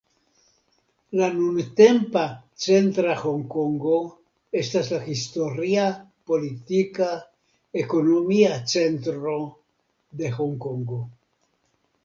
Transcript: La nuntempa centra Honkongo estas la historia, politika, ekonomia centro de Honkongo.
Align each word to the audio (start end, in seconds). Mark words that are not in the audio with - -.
La 1.17 1.25
nuntempa 1.33 2.21
centra 2.63 3.17
Honkongo 3.19 3.99
estas 4.61 4.89
la 4.93 5.01
historia, 5.09 5.83
politika, 6.31 7.09
ekonomia 7.83 8.57
centro 8.73 9.35
de 10.23 10.33
Honkongo. 10.39 10.99